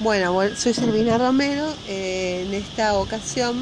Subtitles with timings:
[0.00, 1.66] Bueno, soy Silvina Romero.
[1.88, 3.54] Eh, en esta ocasión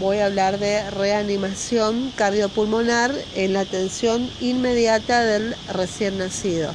[0.00, 6.72] voy a hablar de reanimación cardiopulmonar en la atención inmediata del recién nacido.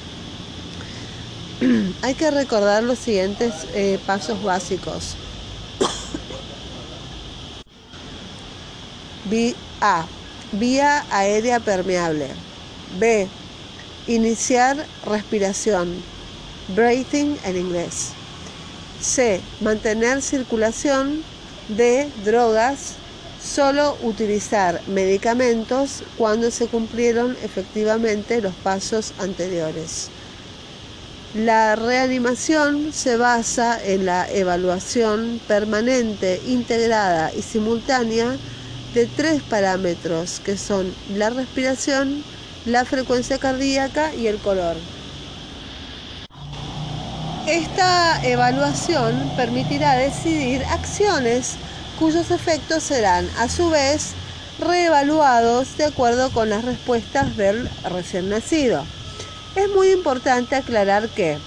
[2.03, 5.15] Hay que recordar los siguientes eh, pasos básicos.
[9.81, 10.05] A.
[10.51, 12.27] Vía aérea permeable.
[12.99, 13.27] B.
[14.07, 16.01] Iniciar respiración.
[16.75, 18.18] Breathing en inglés.
[18.99, 19.41] C.
[19.61, 21.23] Mantener circulación.
[21.67, 22.11] D.
[22.23, 22.97] Drogas.
[23.37, 30.11] Solo utilizar medicamentos cuando se cumplieron efectivamente los pasos anteriores.
[31.31, 38.35] La reanimación se basa en la evaluación permanente, integrada y simultánea
[38.93, 42.25] de tres parámetros que son la respiración,
[42.65, 44.75] la frecuencia cardíaca y el color.
[47.49, 51.55] Esta evaluación permitirá decidir acciones
[51.97, 54.11] cuyos efectos serán a su vez
[54.59, 58.85] reevaluados de acuerdo con las respuestas del recién nacido.
[59.55, 61.39] Es muy importante aclarar que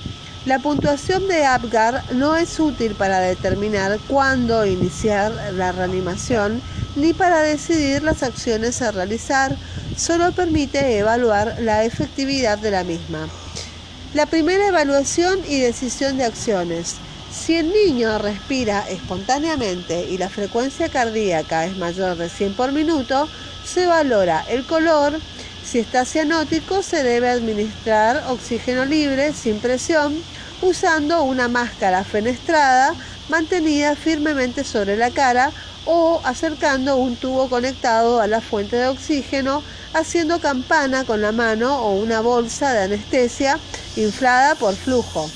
[0.45, 6.61] la puntuación de APGAR no es útil para determinar cuándo iniciar la reanimación
[6.97, 9.57] ni para decidir las acciones a realizar,
[9.97, 13.29] solo permite evaluar la efectividad de la misma.
[14.15, 16.97] La primera evaluación y decisión de acciones.
[17.33, 23.27] Si el niño respira espontáneamente y la frecuencia cardíaca es mayor de 100 por minuto,
[23.65, 25.19] se valora el color.
[25.65, 30.23] Si está cianótico, se debe administrar oxígeno libre sin presión
[30.61, 32.95] usando una máscara fenestrada
[33.31, 35.53] mantenida firmemente sobre la cara
[35.85, 39.63] o acercando un tubo conectado a la fuente de oxígeno,
[39.95, 43.59] haciendo campana con la mano o una bolsa de anestesia
[43.97, 45.29] inflada por flujo.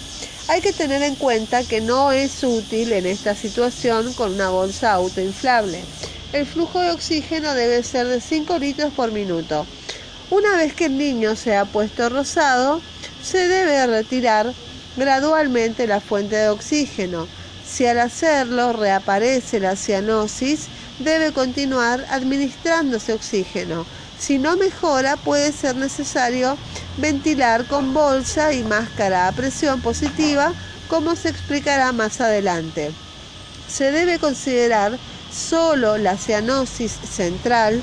[0.48, 4.92] Hay que tener en cuenta que no es útil en esta situación con una bolsa
[4.92, 5.82] autoinflable.
[6.32, 9.66] El flujo de oxígeno debe ser de 5 litros por minuto.
[10.30, 12.80] Una vez que el niño se ha puesto rosado,
[13.22, 14.52] se debe retirar
[14.96, 17.26] gradualmente la fuente de oxígeno.
[17.66, 20.68] Si al hacerlo reaparece la cianosis,
[21.00, 23.84] debe continuar administrándose oxígeno.
[24.18, 26.56] Si no mejora, puede ser necesario
[26.96, 30.52] ventilar con bolsa y máscara a presión positiva,
[30.88, 32.92] como se explicará más adelante.
[33.68, 34.96] Se debe considerar
[35.30, 37.82] solo la cianosis central,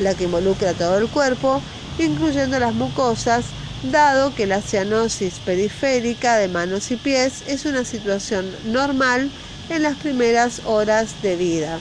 [0.00, 1.60] la que involucra todo el cuerpo,
[1.98, 3.44] incluyendo las mucosas,
[3.82, 9.30] dado que la cianosis periférica de manos y pies es una situación normal
[9.70, 11.78] en las primeras horas de vida.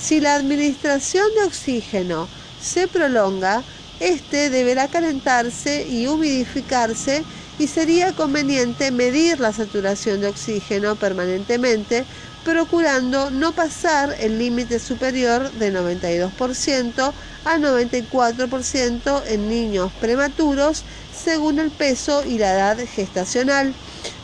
[0.00, 2.28] Si la administración de oxígeno
[2.60, 3.62] se prolonga,
[4.00, 7.22] este deberá calentarse y humidificarse
[7.58, 12.04] y sería conveniente medir la saturación de oxígeno permanentemente,
[12.44, 17.12] procurando no pasar el límite superior de 92%
[17.44, 20.82] a 94% en niños prematuros
[21.24, 23.74] según el peso y la edad gestacional.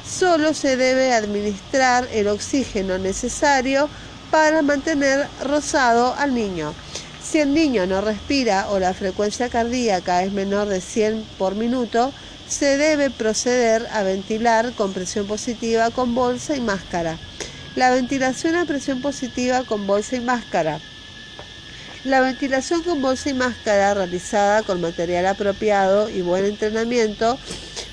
[0.06, 3.88] Solo se debe administrar el oxígeno necesario
[4.30, 6.74] para mantener rosado al niño.
[7.22, 12.12] Si el niño no respira o la frecuencia cardíaca es menor de 100 por minuto,
[12.48, 17.18] se debe proceder a ventilar con presión positiva con bolsa y máscara.
[17.76, 20.80] La ventilación a presión positiva con bolsa y máscara.
[22.04, 27.38] La ventilación con bolsa y máscara realizada con material apropiado y buen entrenamiento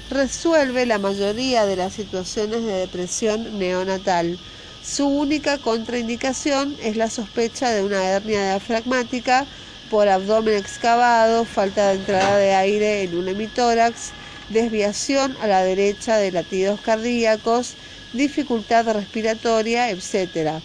[0.10, 4.40] resuelve la mayoría de las situaciones de depresión neonatal.
[4.82, 9.46] Su única contraindicación es la sospecha de una hernia diafragmática
[9.90, 14.12] por abdomen excavado, falta de entrada de aire en un hemitórax,
[14.48, 17.74] desviación a la derecha de latidos cardíacos,
[18.14, 20.62] dificultad respiratoria, etc.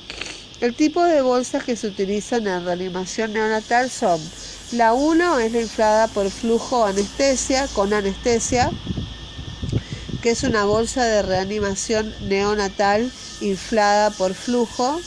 [0.62, 4.20] El tipo de bolsas que se utilizan en reanimación neonatal son
[4.70, 8.70] la 1 es la inflada por flujo anestesia con anestesia,
[10.22, 15.00] que es una bolsa de reanimación neonatal inflada por flujo.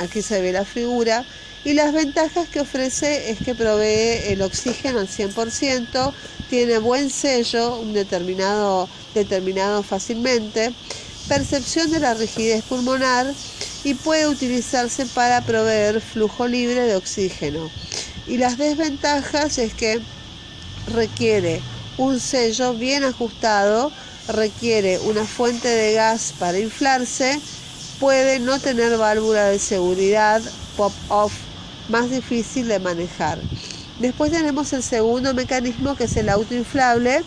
[0.00, 1.24] Aquí se ve la figura.
[1.64, 6.12] Y las ventajas que ofrece es que provee el oxígeno al 100%,
[6.50, 10.74] tiene buen sello, un determinado, determinado fácilmente,
[11.26, 13.32] percepción de la rigidez pulmonar
[13.84, 17.70] y puede utilizarse para proveer flujo libre de oxígeno.
[18.26, 20.00] Y las desventajas es que
[20.94, 21.60] requiere
[21.98, 23.92] un sello bien ajustado
[24.28, 27.40] requiere una fuente de gas para inflarse,
[27.98, 30.42] puede no tener válvula de seguridad
[30.76, 31.32] pop-off,
[31.88, 33.38] más difícil de manejar.
[33.98, 37.22] Después tenemos el segundo mecanismo que es el autoinflable,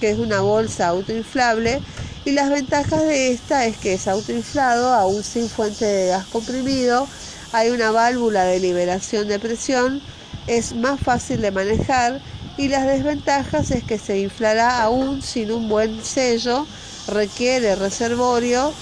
[0.00, 1.80] que es una bolsa autoinflable
[2.26, 7.06] y las ventajas de esta es que es autoinflado, aún sin fuente de gas comprimido,
[7.52, 10.02] hay una válvula de liberación de presión,
[10.48, 12.20] es más fácil de manejar
[12.58, 16.66] y las desventajas es que se inflará aún sin un buen sello,
[17.06, 18.72] requiere reservorio,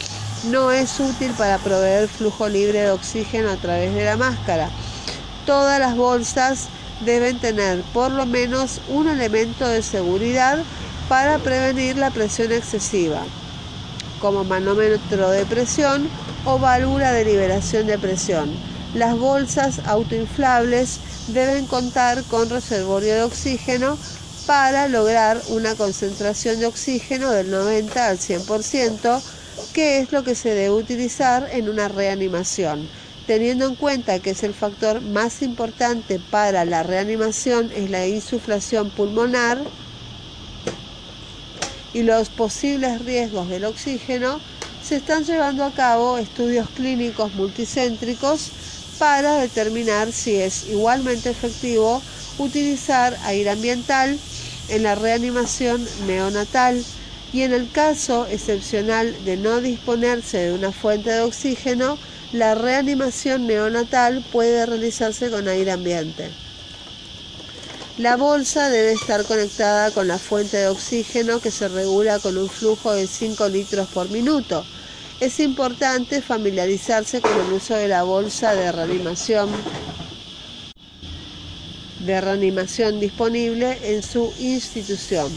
[0.50, 4.70] no es útil para proveer flujo libre de oxígeno a través de la máscara.
[5.44, 6.69] Todas las bolsas
[7.05, 10.61] deben tener por lo menos un elemento de seguridad
[11.08, 13.22] para prevenir la presión excesiva,
[14.20, 16.08] como manómetro de presión
[16.44, 18.50] o válvula de liberación de presión.
[18.94, 23.98] Las bolsas autoinflables deben contar con reservorio de oxígeno
[24.46, 29.20] para lograr una concentración de oxígeno del 90 al 100%,
[29.72, 32.88] que es lo que se debe utilizar en una reanimación.
[33.26, 38.90] Teniendo en cuenta que es el factor más importante para la reanimación es la insuflación
[38.90, 39.58] pulmonar
[41.94, 44.41] y los posibles riesgos del oxígeno,
[44.82, 48.52] se están llevando a cabo estudios clínicos multicéntricos
[48.99, 52.02] para determinar si es igualmente efectivo
[52.37, 54.20] utilizar aire ambiental
[54.69, 56.85] en la reanimación neonatal
[57.32, 61.99] y en el caso excepcional de no disponerse de una fuente de oxígeno,
[62.32, 66.44] la reanimación neonatal puede realizarse con aire ambiente.
[67.96, 72.49] La bolsa debe estar conectada con la fuente de oxígeno que se regula con un
[72.49, 74.64] flujo de 5 litros por minuto
[75.20, 79.49] es importante familiarizarse con el uso de la bolsa de reanimación
[82.05, 85.32] de reanimación disponible en su institución.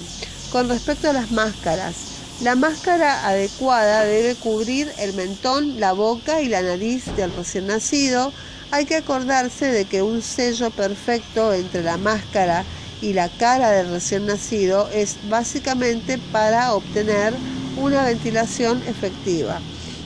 [0.52, 1.96] Con respecto a las máscaras,
[2.42, 8.34] la máscara adecuada debe cubrir el mentón, la boca y la nariz del recién nacido.
[8.70, 12.66] Hay que acordarse de que un sello perfecto entre la máscara
[13.02, 17.34] y la cara del recién nacido es básicamente para obtener
[17.78, 19.62] una ventilación efectiva.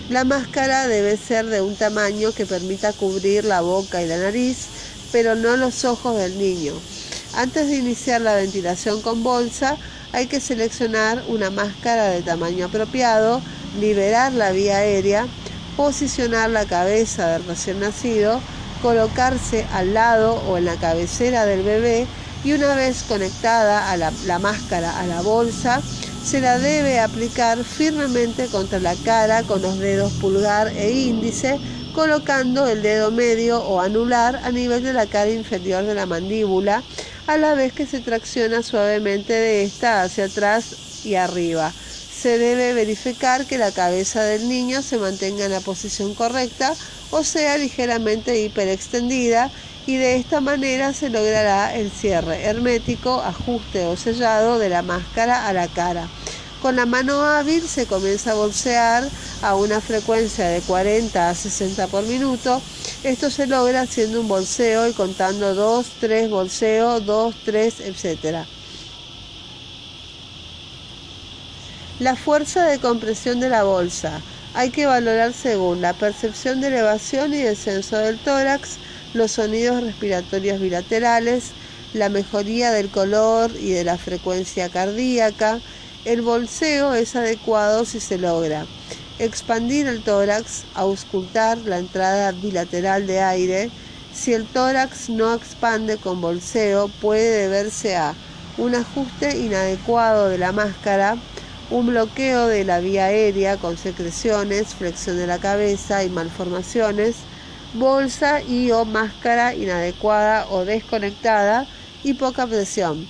[0.10, 4.68] La máscara debe ser de un tamaño que permita cubrir la boca y la nariz,
[5.12, 6.74] pero no los ojos del niño.
[7.34, 9.78] Antes de iniciar la ventilación con bolsa,
[10.12, 13.42] hay que seleccionar una máscara de tamaño apropiado,
[13.80, 15.28] liberar la vía aérea,
[15.76, 18.44] posicionar la cabeza del recién nacido,
[18.78, 22.10] colocarse al lado o en la cabecera del bebé
[22.42, 25.86] y una vez conectada a la, la máscara a la bolsa,
[26.20, 32.68] se la debe aplicar firmemente contra la cara con los dedos pulgar e índice, colocando
[32.68, 36.86] el dedo medio o anular a nivel de la cara inferior de la mandíbula,
[37.26, 41.76] a la vez que se tracciona suavemente de esta hacia atrás y arriba.
[42.22, 46.78] Se debe verificar que la cabeza del niño se mantenga en la posición correcta
[47.10, 49.52] o sea ligeramente hiperextendida
[49.88, 55.48] y de esta manera se logrará el cierre hermético, ajuste o sellado de la máscara
[55.48, 56.12] a la cara.
[56.62, 59.10] Con la mano hábil se comienza a bolsear
[59.42, 62.62] a una frecuencia de 40 a 60 por minuto.
[63.02, 68.48] Esto se logra haciendo un bolseo y contando 2, 3 bolseo, 2, 3, etc.
[72.02, 74.24] La fuerza de compresión de la bolsa.
[74.56, 78.80] Hay que valorar según la percepción de elevación y descenso del tórax,
[79.14, 81.52] los sonidos respiratorios bilaterales,
[81.94, 85.60] la mejoría del color y de la frecuencia cardíaca.
[86.04, 88.66] El bolseo es adecuado si se logra
[89.20, 93.70] expandir el tórax, auscultar la entrada bilateral de aire.
[94.12, 98.16] Si el tórax no expande con bolseo, puede deberse a
[98.58, 101.18] un ajuste inadecuado de la máscara,
[101.72, 107.16] un bloqueo de la vía aérea con secreciones, flexión de la cabeza y malformaciones,
[107.72, 111.70] bolsa y o máscara inadecuada o desconectada
[112.04, 113.08] y poca presión.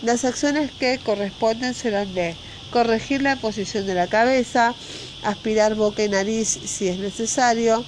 [0.00, 4.74] Las acciones que corresponden serán de corregir la posición de la cabeza,
[5.22, 7.84] aspirar boca y nariz si es necesario,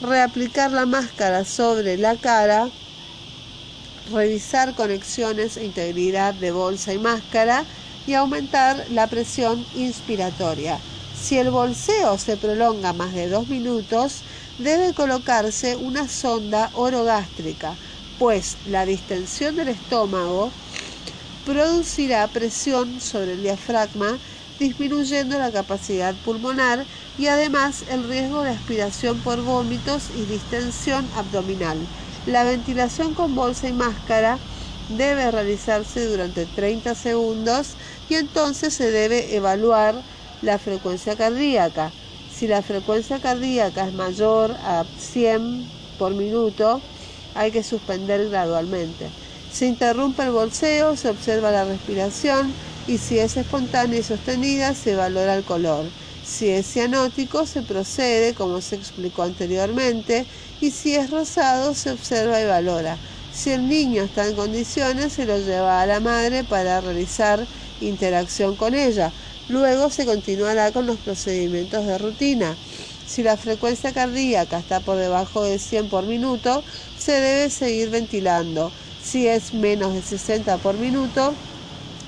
[0.00, 2.72] reaplicar la máscara sobre la cara,
[4.10, 7.68] revisar conexiones e integridad de bolsa y máscara
[8.06, 10.78] y aumentar la presión inspiratoria.
[11.12, 14.24] Si el bolseo se prolonga más de dos minutos,
[14.58, 17.78] debe colocarse una sonda orogástrica,
[18.18, 20.52] pues la distensión del estómago
[21.44, 24.20] producirá presión sobre el diafragma,
[24.58, 31.90] disminuyendo la capacidad pulmonar y además el riesgo de aspiración por vómitos y distensión abdominal.
[32.24, 34.38] La ventilación con bolsa y máscara
[34.96, 40.04] debe realizarse durante 30 segundos y entonces se debe evaluar
[40.40, 41.96] la frecuencia cardíaca.
[42.26, 46.86] Si la frecuencia cardíaca es mayor a 100 por minuto,
[47.34, 49.14] hay que suspender gradualmente.
[49.48, 52.56] Se interrumpe el bolseo, se observa la respiración
[52.86, 55.94] y si es espontánea y sostenida se valora el color.
[56.20, 60.26] Si es cianótico se procede como se explicó anteriormente
[60.58, 63.00] y si es rosado se observa y valora.
[63.34, 67.46] Si el niño está en condiciones se lo lleva a la madre para realizar
[67.80, 69.10] interacción con ella.
[69.48, 72.56] Luego se continuará con los procedimientos de rutina.
[73.06, 76.62] Si la frecuencia cardíaca está por debajo de 100 por minuto,
[76.98, 78.70] se debe seguir ventilando.
[79.02, 81.34] Si es menos de 60 por minuto,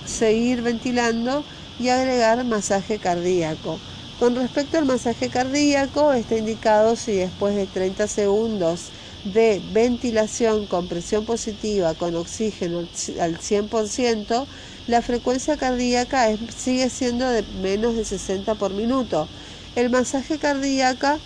[0.06, 1.44] seguir ventilando
[1.80, 3.78] y agregar masaje cardíaco.
[4.20, 8.90] Con respecto al masaje cardíaco, está indicado si después de 30 segundos
[9.24, 12.80] de ventilación con presión positiva con oxígeno
[13.20, 14.46] al 100%,
[14.86, 19.28] la frecuencia cardíaca sigue siendo de menos de 60 por minuto.
[19.76, 21.18] El masaje cardíaco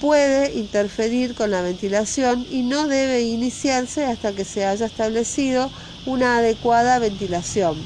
[0.00, 5.70] puede interferir con la ventilación y no debe iniciarse hasta que se haya establecido
[6.06, 7.76] una adecuada ventilación.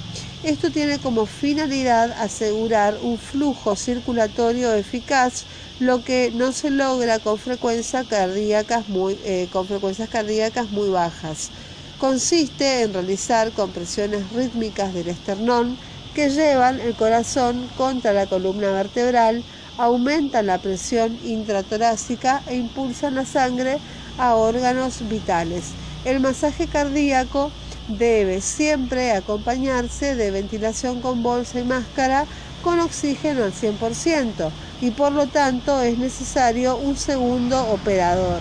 [0.42, 5.44] Esto tiene como finalidad asegurar un flujo circulatorio eficaz,
[5.78, 11.50] lo que no se logra con, frecuencias cardíacas muy, eh, con frecuencias cardíacas muy bajas.
[11.98, 15.76] Consiste en realizar compresiones rítmicas del esternón
[16.14, 19.44] que llevan el corazón contra la columna vertebral,
[19.76, 23.78] aumentan la presión intratorácica e impulsan la sangre
[24.16, 25.64] a órganos vitales.
[26.04, 27.52] El masaje cardíaco
[27.88, 32.26] debe siempre acompañarse de ventilación con bolsa y máscara
[32.62, 34.50] con oxígeno al 100%
[34.80, 38.40] y por lo tanto es necesario un segundo operador.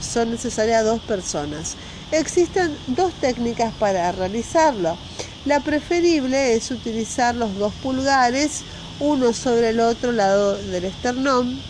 [0.00, 1.74] Son necesarias dos personas.
[2.12, 4.96] Existen dos técnicas para realizarlo.
[5.44, 8.62] La preferible es utilizar los dos pulgares,
[9.00, 11.60] uno sobre el otro lado del esternón,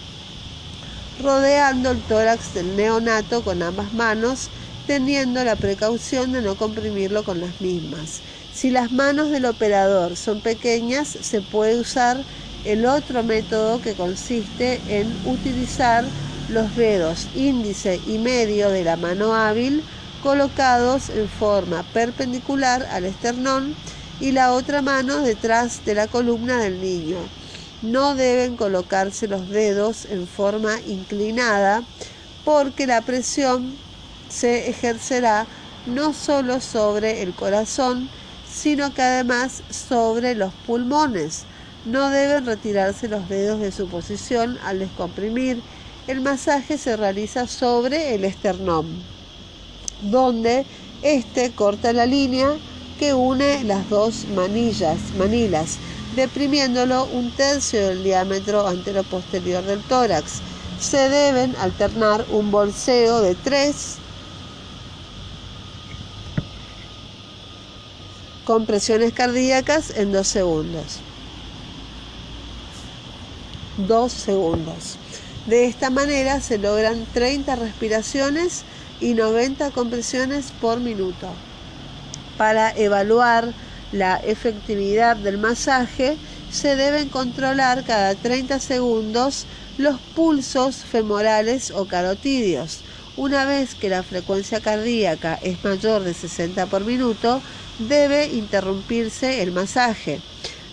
[1.22, 4.48] rodeando el tórax del neonato con ambas manos
[4.88, 8.20] teniendo la precaución de no comprimirlo con las mismas.
[8.60, 12.26] Si las manos del operador son pequeñas, se puede usar
[12.64, 16.02] el otro método que consiste en utilizar
[16.48, 19.84] los dedos índice y medio de la mano hábil
[20.18, 23.76] colocados en forma perpendicular al esternón
[24.18, 27.18] y la otra mano detrás de la columna del niño.
[27.80, 31.84] No deben colocarse los dedos en forma inclinada
[32.42, 33.76] porque la presión
[34.28, 35.46] se ejercerá
[35.86, 38.10] no solo sobre el corazón,
[38.58, 41.46] sino que además sobre los pulmones.
[41.84, 45.62] No deben retirarse los dedos de su posición al descomprimir.
[46.08, 48.88] El masaje se realiza sobre el esternón,
[50.02, 50.66] donde
[51.02, 52.48] éste corta la línea
[52.98, 55.78] que une las dos manillas, manilas,
[56.16, 60.42] deprimiéndolo un tercio del diámetro antero-posterior del tórax.
[60.80, 63.36] Se deben alternar un bolseo de
[68.48, 71.00] tres compresiones cardíacas en dos segundos.
[73.86, 74.96] Dos segundos.
[75.46, 78.62] De esta manera se logran 30 respiraciones
[79.00, 81.28] y 90 compresiones por minuto.
[82.38, 83.52] Para evaluar
[83.92, 86.16] la efectividad del masaje,
[86.50, 89.44] se deben controlar cada 30 segundos
[89.76, 92.80] los pulsos femorales o carotidios.
[93.18, 97.42] Una vez que la frecuencia cardíaca es mayor de 60 por minuto,
[97.80, 100.20] debe interrumpirse el masaje.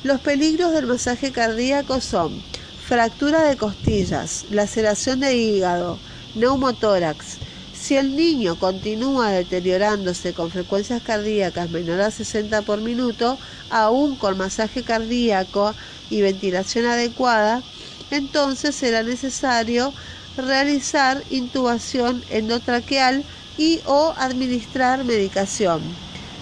[0.03, 2.39] Los peligros del masaje cardíaco son
[2.87, 5.97] fractura de costillas, laceración de hígado,
[6.35, 7.39] neumotórax.
[7.73, 13.39] Si el niño continúa deteriorándose con frecuencias cardíacas menores a 60 por minuto,
[13.71, 15.73] aún con masaje cardíaco
[16.11, 17.63] y ventilación adecuada,
[18.11, 19.95] entonces será necesario
[20.37, 23.23] realizar intubación endotraqueal
[23.57, 25.81] y o administrar medicación.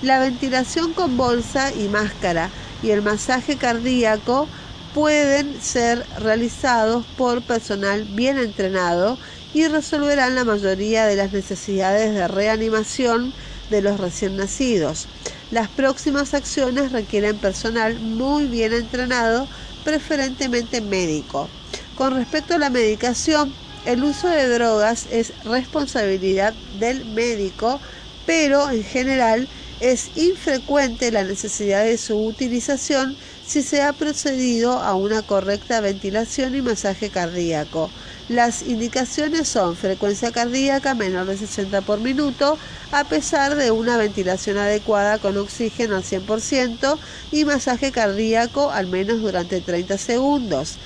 [0.01, 4.47] La ventilación con bolsa y máscara y el masaje cardíaco
[4.93, 9.17] pueden ser realizados por personal bien entrenado
[9.53, 13.33] y resolverán la mayoría de las necesidades de reanimación
[13.69, 15.07] de los recién nacidos.
[15.49, 19.47] Las próximas acciones requieren personal muy bien entrenado,
[19.83, 21.49] preferentemente médico.
[21.95, 27.81] Con respecto a la medicación, el uso de drogas es responsabilidad del médico,
[28.25, 29.49] pero en general
[29.79, 36.55] es infrecuente la necesidad de su utilización si se ha procedido a una correcta ventilación
[36.55, 37.93] y masaje cardíaco.
[38.27, 42.57] Las indicaciones son frecuencia cardíaca menor de 60 por minuto,
[42.91, 46.99] a pesar de una ventilación adecuada con oxígeno al 100%
[47.29, 50.79] y masaje cardíaco al menos durante 30 segundos.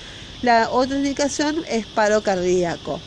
[0.44, 3.00] La otra indicación es paro cardíaco.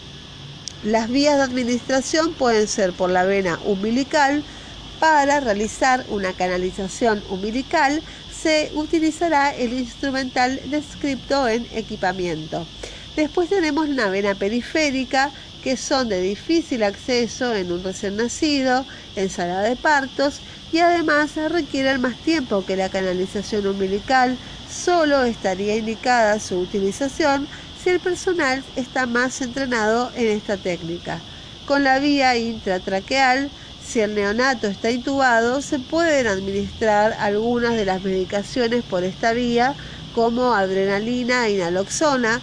[0.82, 4.42] Las vías de administración pueden ser por la vena umbilical,
[4.98, 12.66] para realizar una canalización umbilical se utilizará el instrumental descripto en equipamiento.
[13.16, 15.30] Después tenemos la vena periférica,
[15.64, 18.84] que son de difícil acceso en un recién nacido,
[19.16, 20.40] en sala de partos
[20.72, 24.36] y además requieren más tiempo que la canalización umbilical.
[24.70, 31.24] Solo estaría indicada su utilización si el personal está más entrenado en esta técnica.
[31.64, 33.50] Con la vía intratraqueal,
[33.80, 39.74] si el neonato está intubado, se pueden administrar algunas de las medicaciones por esta vía,
[40.12, 42.40] como adrenalina e naloxona,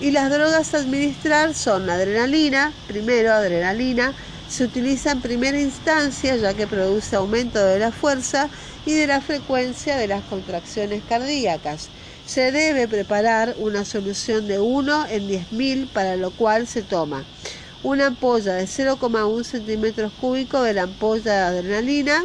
[0.00, 4.16] y las drogas a administrar son adrenalina, primero adrenalina,
[4.48, 8.48] se utiliza en primera instancia ya que produce aumento de la fuerza
[8.86, 11.88] y de la frecuencia de las contracciones cardíacas.
[12.26, 17.24] Se debe preparar una solución de 1 en 10.000 para lo cual se toma
[17.82, 22.24] una ampolla de 0,1 centímetros cúbicos de la ampolla de adrenalina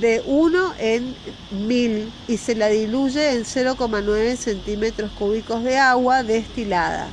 [0.00, 1.14] de 1 en
[1.52, 7.06] 1000 y se la diluye en 0,9 centímetros cúbicos de agua destilada.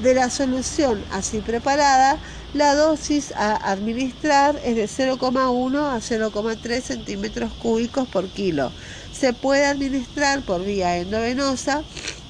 [0.00, 2.18] De la solución así preparada,
[2.54, 8.72] la dosis a administrar es de 0,1 a 0,3 centímetros cúbicos por kilo.
[9.12, 11.82] Se puede administrar por vía endovenosa,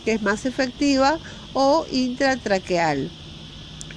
[0.04, 1.18] que es más efectiva,
[1.52, 3.10] o intratraqueal.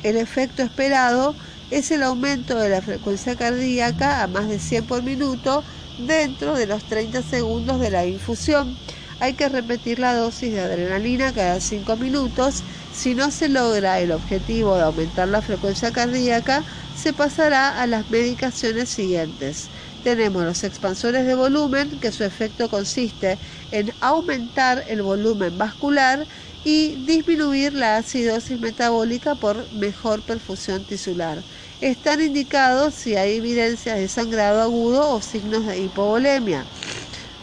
[0.04, 1.36] El efecto esperado
[1.72, 5.64] es el aumento de la frecuencia cardíaca a más de 100 por minuto
[5.98, 8.78] dentro de los 30 segundos de la infusión.
[9.20, 12.64] Hay que repetir la dosis de adrenalina cada 5 minutos.
[12.96, 18.08] Si no se logra el objetivo de aumentar la frecuencia cardíaca, se pasará a las
[18.08, 19.72] medicaciones siguientes.
[20.02, 23.40] Tenemos los expansores de volumen, que su efecto consiste
[23.72, 26.28] en aumentar el volumen vascular
[26.64, 31.46] y disminuir la acidosis metabólica por mejor perfusión tisular.
[31.80, 36.70] Están indicados si hay evidencias de sangrado agudo o signos de hipovolemia.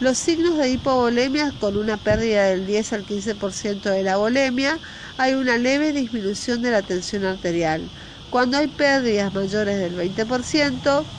[0.00, 4.80] Los signos de hipovolemia con una pérdida del 10 al 15% de la volemia,
[5.18, 7.92] hay una leve disminución de la tensión arterial.
[8.30, 11.12] Cuando hay pérdidas mayores del 20%,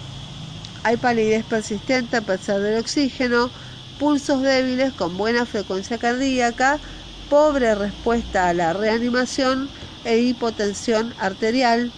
[0.83, 3.51] hay palidez persistente a pesar del oxígeno,
[3.97, 6.81] pulsos débiles con buena frecuencia cardíaca,
[7.27, 9.71] pobre respuesta a la reanimación
[10.03, 11.95] e hipotensión arterial,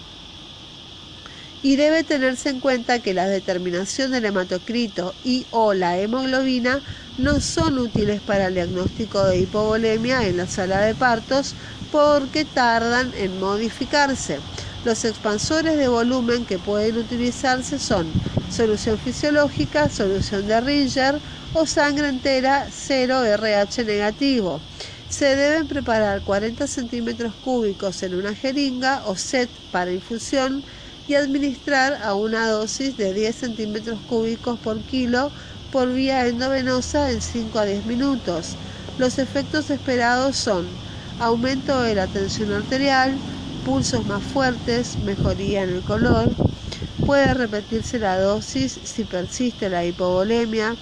[1.65, 6.83] y debe tenerse en cuenta que la determinación del hematocrito y o la hemoglobina
[7.15, 11.55] no son útiles para el diagnóstico de hipovolemia en la sala de partos
[11.89, 14.45] porque tardan en modificarse.
[14.83, 21.21] Los expansores de volumen que pueden utilizarse son solución fisiológica, solución de Ringer
[21.53, 24.65] o sangre entera 0 RH negativo.
[25.07, 30.65] Se deben preparar 40 centímetros cúbicos en una jeringa o set para infusión
[31.05, 35.33] y administrar a una dosis de 10 centímetros cúbicos por kilo
[35.69, 38.59] por vía endovenosa en 5 a 10 minutos.
[38.95, 40.79] Los efectos esperados son
[41.17, 43.23] aumento de la tensión arterial,
[43.63, 46.37] pulsos más fuertes, mejoría en el color.
[47.03, 50.77] Puede repetirse la dosis si persiste la hipovolemia.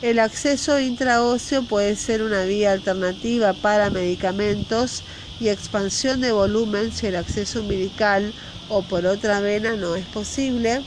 [0.00, 5.04] El acceso intraóseo puede ser una vía alternativa para medicamentos
[5.38, 8.34] y expansión de volumen si el acceso umbilical
[8.68, 10.86] o por otra vena no es posible.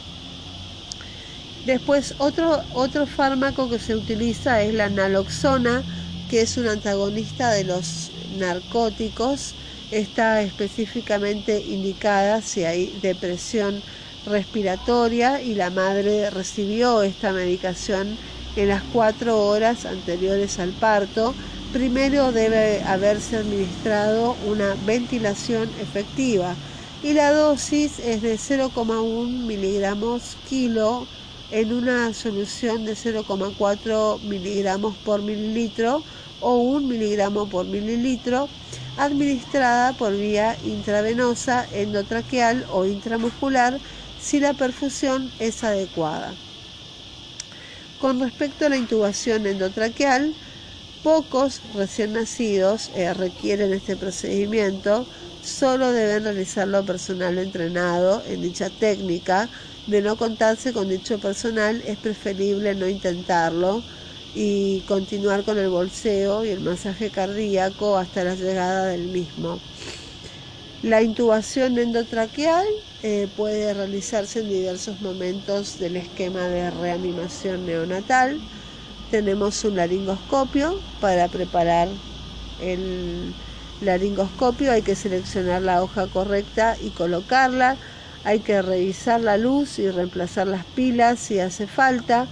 [1.63, 5.85] Después otro, otro fármaco que se utiliza es la naloxona,
[6.27, 9.55] que es un antagonista de los narcóticos.
[9.89, 13.83] Está específicamente indicada si hay depresión
[14.23, 18.19] respiratoria y la madre recibió esta medicación
[18.55, 21.37] en las cuatro horas anteriores al parto.
[21.69, 26.59] Primero debe haberse administrado una ventilación efectiva
[27.01, 31.07] y la dosis es de 0,1 miligramos kilo
[31.49, 36.03] en una solución de 0,4 miligramos por mililitro
[36.39, 38.49] o 1 miligramo por mililitro
[38.95, 43.81] administrada por vía intravenosa, endotraqueal o intramuscular
[44.19, 46.35] si la perfusión es adecuada.
[47.97, 50.35] Con respecto a la intubación endotraqueal,
[51.01, 55.07] pocos recién nacidos eh, requieren este procedimiento
[55.39, 59.49] solo deben realizarlo personal entrenado en dicha técnica.
[59.85, 63.85] De no contarse con dicho personal, es preferible no intentarlo
[64.33, 69.63] y continuar con el bolseo y el masaje cardíaco hasta la llegada del mismo.
[70.81, 72.65] La intubación endotraqueal
[72.99, 78.43] eh, puede realizarse en diversos momentos del esquema de reanimación neonatal.
[79.11, 81.89] Tenemos un laringoscopio para preparar
[82.57, 83.35] el
[83.81, 84.71] laringoscopio.
[84.71, 87.77] Hay que seleccionar la hoja correcta y colocarla,
[88.23, 92.29] hay que revisar la luz y reemplazar las pilas si hace falta.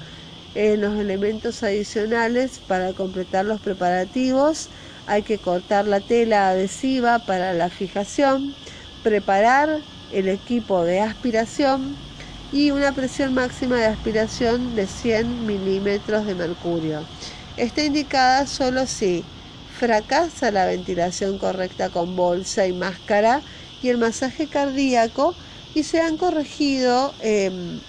[0.53, 4.69] En los elementos adicionales para completar los preparativos.
[5.05, 8.55] Hay que cortar la tela adhesiva para la fijación,
[9.03, 12.08] preparar el equipo de aspiración
[12.51, 17.07] y una presión máxima de aspiración de 100 milímetros de mercurio.
[17.55, 19.29] Está indicada solo si
[19.65, 23.43] fracasa la ventilación correcta con bolsa y máscara
[23.81, 25.37] y el masaje cardíaco
[25.73, 27.81] y se han corregido em,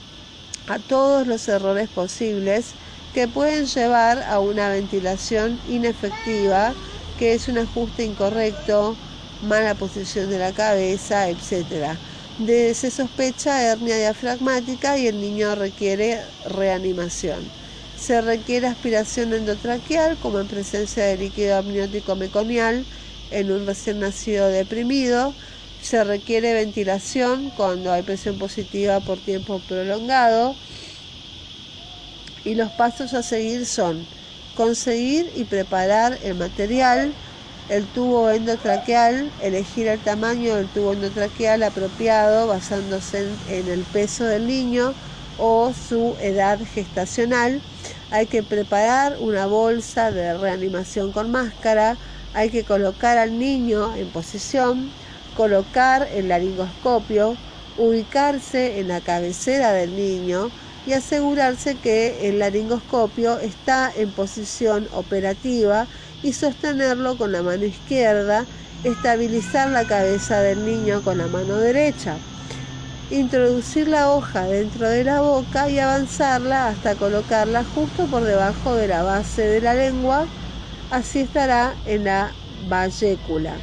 [0.66, 2.76] a todos los errores posibles
[3.12, 6.74] que pueden llevar a una ventilación inefectiva,
[7.16, 9.00] que es un ajuste incorrecto,
[9.40, 12.00] mala posición de la cabeza, etc.
[12.46, 17.54] Se sospecha hernia diafragmática y el niño requiere reanimación.
[17.94, 22.88] Se requiere aspiración endotraqueal como en presencia de líquido amniótico meconial
[23.28, 25.36] en un recién nacido deprimido.
[25.76, 30.56] Se requiere ventilación cuando hay presión positiva por tiempo prolongado.
[32.42, 34.08] Y los pasos a seguir son
[34.54, 37.18] conseguir y preparar el material,
[37.70, 44.48] el tubo endotraqueal, elegir el tamaño del tubo endotraqueal apropiado basándose en, el peso del
[44.48, 44.92] niño
[45.38, 47.62] o su edad gestacional.
[48.10, 51.96] Hay que preparar una bolsa de reanimación con máscara,
[52.34, 54.90] hay que colocar al niño en posición,
[55.36, 57.36] colocar el laringoscopio,
[57.78, 60.50] ubicarse en la cabecera del niño
[60.86, 65.86] y asegurarse que el laringoscopio está en posición operativa
[66.22, 68.46] y sostenerlo con la mano izquierda,
[68.84, 72.16] estabilizar la cabeza del niño con la mano derecha,
[73.10, 78.88] introducir la hoja dentro de la boca y avanzarla hasta colocarla justo por debajo de
[78.88, 80.26] la base de la lengua,
[80.90, 82.34] así estará en la
[82.68, 83.56] vallécula.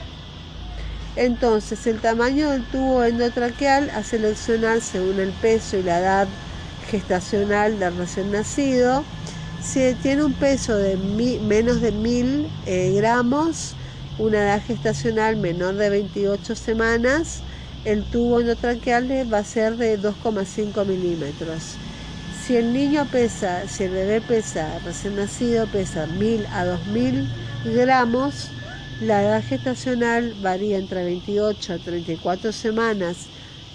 [1.16, 6.28] Entonces, el tamaño del tubo endotraqueal a seleccionar según el peso y la edad
[6.80, 9.04] gestacional del recién nacido
[9.68, 13.74] si tiene un peso de menos de 1000 eh, gramos,
[14.18, 17.42] una edad gestacional menor de 28 semanas,
[17.84, 21.76] el tubo endotraqueal va a ser de 2,5 milímetros.
[22.46, 27.28] Si el niño pesa, si el bebé pesa, recién nacido pesa 1000 a 2000
[27.66, 28.48] gramos,
[29.02, 33.28] la edad gestacional varía entre 28 a 34 semanas.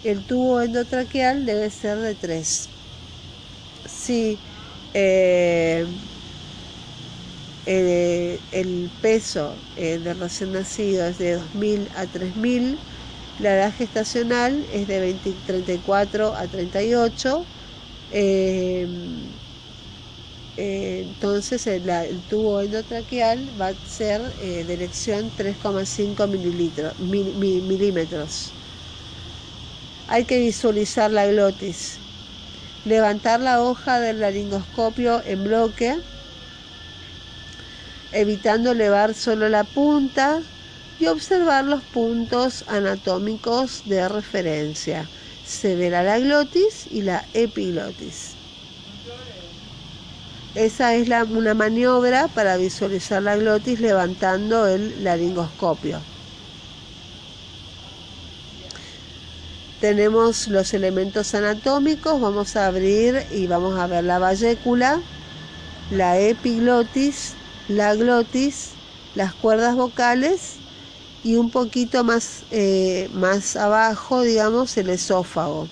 [0.05, 2.69] El tubo endotraqueal debe ser de 3.
[3.87, 4.39] Si
[4.95, 5.87] eh,
[7.65, 12.79] eh, el peso eh, del recién nacido es de 2.000 a 3.000,
[13.39, 17.45] la edad gestacional es de 34 a 38,
[20.57, 26.29] entonces el, tubo endotraqueal va a ser de elección 3,5
[27.69, 28.59] milímetros.
[30.07, 32.02] Hay que visualizar la glotis
[32.85, 35.99] levantar la hoja del laringoscopio en bloque,
[38.11, 40.41] evitando elevar solo la punta
[40.99, 45.11] y observar los puntos anatómicos de referencia.
[45.43, 48.39] Se verá la glotis y la epiglotis.
[50.55, 56.12] Esa es una maniobra para visualizar la glotis levantando el laringoscopio.
[59.83, 65.01] Tenemos los elementos anatómicos, vamos a abrir y vamos a ver la vallécula,
[65.91, 67.33] la epiglotis,
[67.67, 68.71] la glotis,
[69.17, 70.61] las cuerdas vocales
[71.25, 75.67] y un poquito más, eh, más abajo, digamos, el esófago.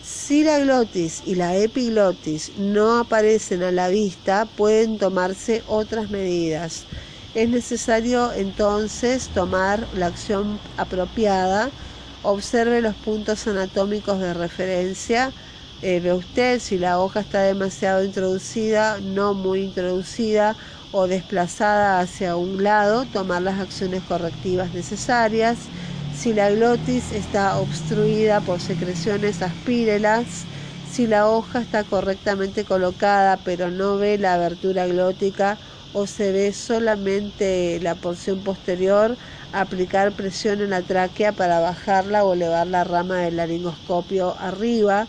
[0.00, 6.86] Si la glotis y la epiglotis no aparecen a la vista, pueden tomarse otras medidas.
[7.34, 11.74] Es necesario entonces tomar la acción apropiada
[12.22, 15.34] observe los puntos anatómicos de referencia.
[15.80, 20.56] Eh, ve usted si la hoja está demasiado introducida, no muy introducida
[20.90, 25.70] o desplazada hacia un lado, tomar las acciones correctivas necesarias.
[26.10, 30.48] Si la glotis está obstruida por secreciones, aspírelas.
[30.82, 36.52] Si la hoja está correctamente colocada pero no ve la abertura glótica o se ve
[36.52, 39.18] solamente la porción posterior,
[39.52, 45.06] aplicar presión en la tráquea para bajarla o elevar la rama del laringoscopio arriba,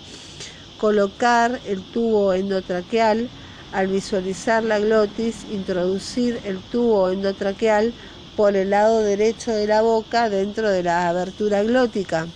[0.79, 3.29] colocar el tubo endotraqueal,
[3.71, 7.93] al visualizar la glotis, introducir el tubo endotraqueal
[8.35, 12.27] por el lado derecho de la boca dentro de la abertura glótica.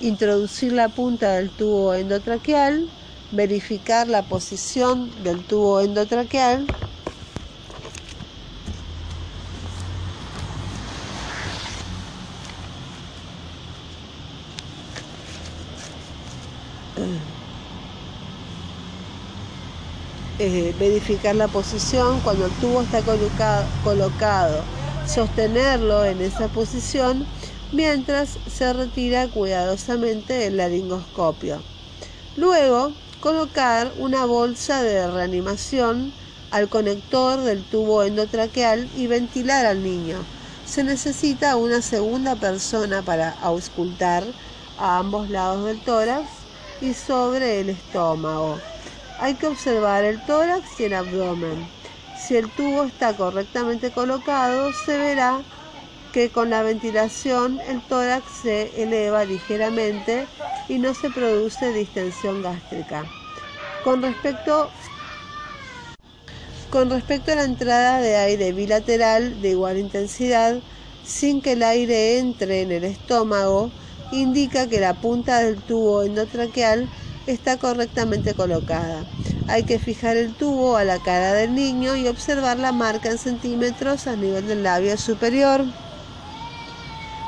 [0.00, 2.86] Introducir la punta del tubo endotraqueal,
[3.32, 6.66] verificar la posición del tubo endotraqueal
[20.46, 23.02] eh, verificar la posición cuando el tubo está
[23.82, 24.62] colocado,
[25.06, 27.26] sostenerlo en esa posición
[27.72, 31.62] mientras se retira cuidadosamente el laringoscopio.
[32.36, 36.12] Luego, colocar una bolsa de reanimación
[36.50, 40.18] al conector del tubo endotraqueal y ventilar al niño.
[40.64, 44.24] Se necesita una segunda persona para auscultar
[44.78, 46.28] a ambos lados del tórax
[46.80, 48.60] y sobre el estómago.
[49.18, 51.68] Hay que observar el tórax y el abdomen.
[52.18, 55.42] Si el tubo está correctamente colocado, se verá
[56.12, 60.26] que con la ventilación el tórax se eleva ligeramente
[60.68, 63.04] y no se produce distensión gástrica.
[63.84, 64.70] Con respecto,
[66.70, 70.56] con respecto a la entrada de aire bilateral de igual intensidad,
[71.04, 73.70] sin que el aire entre en el estómago,
[74.12, 76.88] indica que la punta del tubo endotraqueal
[77.26, 79.08] está correctamente colocada.
[79.46, 83.18] Hay que fijar el tubo a la cara del niño y observar la marca en
[83.18, 85.66] centímetros a nivel del labio superior.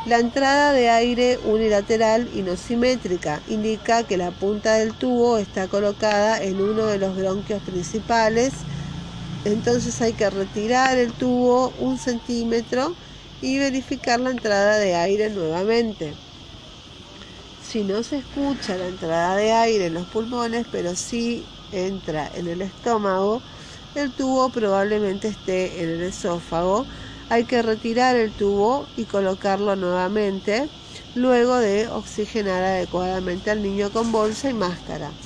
[0.05, 5.69] La entrada de aire unilateral y no simétrica indica que la punta del tubo está
[5.69, 8.67] colocada en uno de los bronquios principales.
[9.45, 12.99] Entonces hay que retirar el tubo un centímetro
[13.41, 16.21] y verificar la entrada de aire nuevamente
[17.69, 22.49] si no se escucha la entrada de aire en los pulmones, pero sí entra en
[22.49, 23.45] el estómago,
[23.95, 26.89] el tubo probablemente esté en el esófago.
[27.29, 30.73] Hay que retirar el tubo y colocarlo nuevamente,
[31.15, 35.19] luego de oxigenar adecuadamente al niño con bolsa y máscara.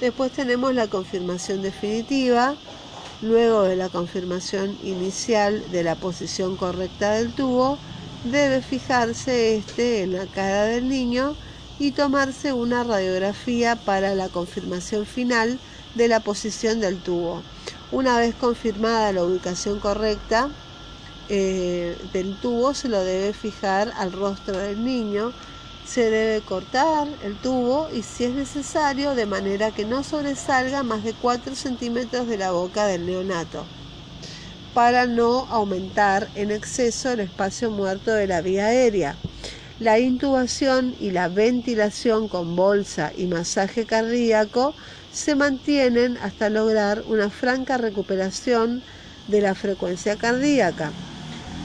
[0.00, 2.60] Después tenemos la confirmación definitiva.
[3.20, 7.80] Luego de la confirmación inicial de la posición correcta del tubo,
[8.24, 11.36] debe fijarse este en la cara del niño
[11.78, 15.60] y tomarse una radiografía para la confirmación final
[15.94, 17.42] de la posición del tubo.
[17.92, 20.48] Una vez confirmada la ubicación correcta
[21.28, 25.32] eh, del tubo, se lo debe fijar al rostro del niño.
[25.84, 31.02] Se debe cortar el tubo y si es necesario de manera que no sobresalga más
[31.04, 33.70] de 4 centímetros de la boca del neonato
[34.74, 39.16] para no aumentar en exceso el espacio muerto de la vía aérea.
[39.78, 44.74] La intubación y la ventilación con bolsa y masaje cardíaco
[45.12, 48.82] se mantienen hasta lograr una franca recuperación
[49.28, 50.92] de la frecuencia cardíaca.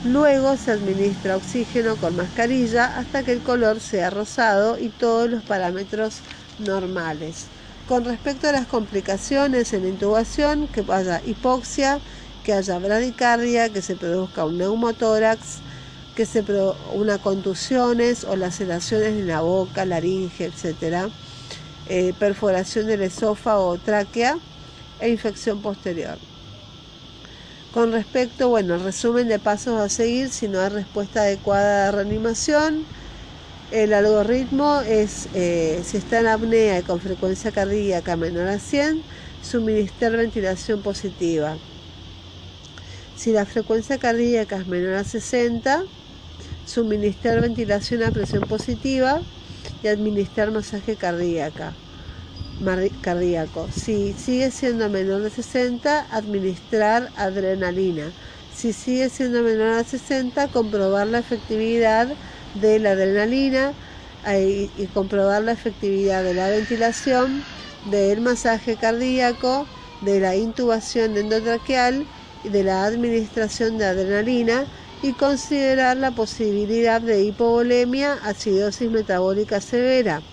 [0.04, 5.42] Luego se administra oxígeno con mascarilla hasta que el color sea rosado y todos los
[5.42, 6.20] parámetros
[6.58, 7.46] normales.
[7.86, 11.98] Con respecto a las complicaciones en la intubación, que vaya hipoxia,
[12.50, 15.58] que haya bradicardia, que se produzca un neumotórax,
[16.16, 16.44] que se
[16.92, 21.12] una contusiones o laceraciones en la boca, laringe, etc.
[21.86, 24.36] Eh, perforación del esófago o tráquea
[24.98, 26.18] e infección posterior.
[27.72, 32.84] Con respecto, bueno, resumen de pasos a seguir si no hay respuesta adecuada de reanimación.
[33.70, 39.04] El algoritmo es, eh, si está en apnea y con frecuencia cardíaca menor a 100,
[39.40, 41.60] suministrar ventilación positiva.
[43.20, 45.84] Si la frecuencia cardíaca es menor a 60,
[46.64, 49.26] suministrar ventilación a presión positiva
[49.82, 51.82] y administrar masaje cardíaca,
[53.00, 53.70] cardíaco.
[53.70, 58.14] Si sigue siendo menor de 60, administrar adrenalina.
[58.48, 62.16] Si sigue siendo menor a 60, comprobar la efectividad
[62.54, 63.76] de la adrenalina
[64.24, 67.46] eh, y comprobar la efectividad de la ventilación,
[67.84, 72.08] del masaje cardíaco, de la intubación endotraqueal
[72.42, 74.68] de la administración de adrenalina
[75.00, 80.24] y considerar la posibilidad de hipovolemia, acidosis metabólica severa.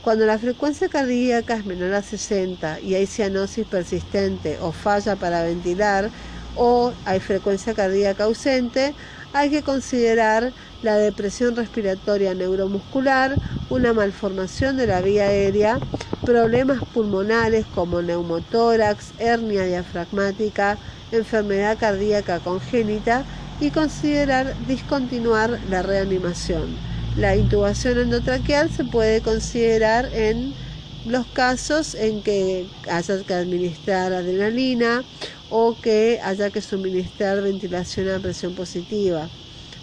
[0.00, 5.42] Cuando la frecuencia cardíaca es menor a 60 y hay cianosis persistente o falla para
[5.44, 6.12] ventilar
[6.54, 8.94] o hay frecuencia cardíaca ausente,
[9.32, 15.82] hay que considerar la depresión respiratoria neuromuscular, una malformación de la vía aérea,
[16.24, 20.80] problemas pulmonares como neumotórax, hernia diafragmática,
[21.12, 23.26] enfermedad cardíaca congénita
[23.58, 26.80] y considerar discontinuar la reanimación.
[27.14, 30.56] La intubación endotraqueal se puede considerar en
[31.04, 35.06] los casos en que haya que administrar adrenalina
[35.48, 39.32] o que haya que suministrar ventilación a presión positiva.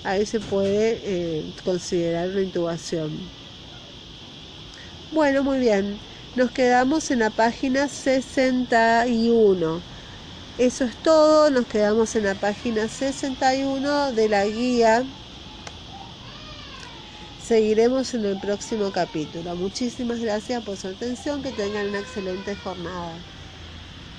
[0.03, 3.33] Ahí se puede eh, considerar la intubación.
[5.09, 6.01] Bueno, muy bien.
[6.33, 9.85] Nos quedamos en la página 61.
[10.60, 15.06] Eso es todo, nos quedamos en la página 61 de la guía.
[17.38, 19.56] Seguiremos en el próximo capítulo.
[19.56, 23.26] Muchísimas gracias por su atención, que tengan una excelente jornada.